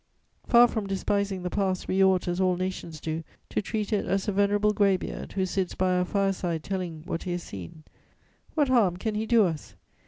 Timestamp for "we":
1.87-2.03